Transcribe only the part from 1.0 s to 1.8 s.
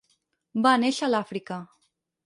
a l'Àfrica.